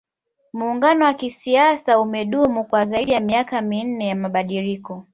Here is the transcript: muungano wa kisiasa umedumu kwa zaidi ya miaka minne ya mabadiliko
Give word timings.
muungano 0.53 1.05
wa 1.05 1.13
kisiasa 1.13 1.99
umedumu 1.99 2.65
kwa 2.65 2.85
zaidi 2.85 3.11
ya 3.11 3.19
miaka 3.19 3.61
minne 3.61 4.07
ya 4.07 4.15
mabadiliko 4.15 5.05